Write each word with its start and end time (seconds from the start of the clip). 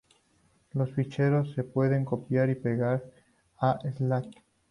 Los 0.73 0.89
ficheros 0.95 1.53
se 1.53 1.63
pueden 1.63 2.05
copiar 2.05 2.49
y 2.49 2.55
pegar 2.55 3.03
a 3.61 3.77
Slack. 3.97 4.25